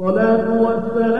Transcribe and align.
والصلاة 0.00 0.48
والسلام 0.48 1.19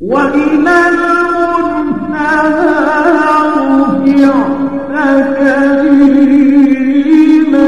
وإلى 0.00 0.88
المنهى 0.88 2.30
رفعت 2.48 4.06
كريما 6.30 7.66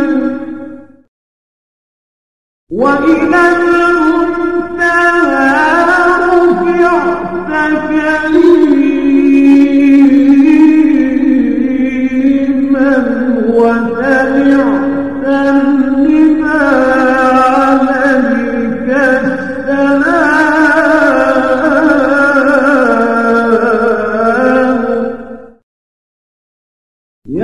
وإلى 2.70 3.71